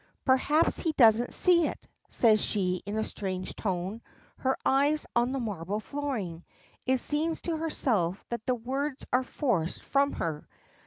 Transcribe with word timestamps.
"Perhaps 0.25 0.79
he 0.79 0.93
doesn't 0.93 1.31
see 1.31 1.67
it," 1.67 1.87
says 2.09 2.41
she 2.41 2.81
in 2.87 2.97
a 2.97 3.03
strange 3.03 3.53
tone, 3.55 4.01
her 4.37 4.57
eyes 4.65 5.05
on 5.15 5.31
the 5.31 5.39
marble 5.39 5.79
flooring. 5.79 6.43
It 6.87 6.97
seems 6.97 7.39
to 7.41 7.57
herself 7.57 8.25
that 8.29 8.43
the 8.47 8.55
words 8.55 9.05
are 9.13 9.21
forced 9.21 9.83
from 9.83 10.13
her. 10.13 10.47